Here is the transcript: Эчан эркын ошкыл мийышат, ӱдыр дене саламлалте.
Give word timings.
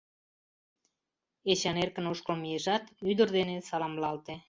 Эчан 1.51 1.77
эркын 1.83 2.05
ошкыл 2.11 2.35
мийышат, 2.43 2.83
ӱдыр 3.09 3.29
дене 3.37 3.55
саламлалте. 3.69 4.33